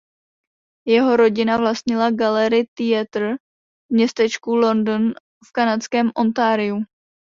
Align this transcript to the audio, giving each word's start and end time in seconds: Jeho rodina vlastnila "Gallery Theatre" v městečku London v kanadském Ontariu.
Jeho 0.89 1.13
rodina 1.17 1.57
vlastnila 1.61 2.09
"Gallery 2.11 2.65
Theatre" 2.75 3.35
v 3.35 3.39
městečku 3.93 4.55
London 4.55 5.11
v 5.47 5.51
kanadském 5.51 6.11
Ontariu. 6.17 6.77